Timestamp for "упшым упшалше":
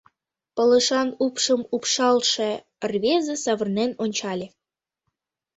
1.25-2.49